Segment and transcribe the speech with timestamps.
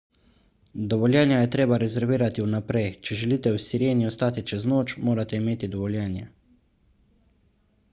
[0.93, 6.27] dovoljenja je treba rezervirati vnaprej če želite v sireni ostati čez noč morate imeti dovoljenje